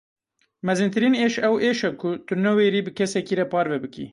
Mezintirîn 0.65 1.15
êş 1.25 1.33
ew 1.49 1.55
êş 1.69 1.79
e 1.89 1.91
ku 1.99 2.09
tu 2.25 2.33
newêrî 2.43 2.81
bi 2.85 2.91
kesekî 2.97 3.33
re 3.39 3.45
parve 3.53 3.77
bikî. 3.83 4.05